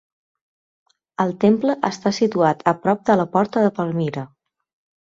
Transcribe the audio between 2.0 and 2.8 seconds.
situat a